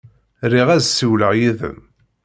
[0.51, 1.79] Riɣ ad ssiwleɣ yid-m.